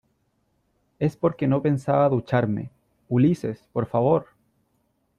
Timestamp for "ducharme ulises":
2.09-3.67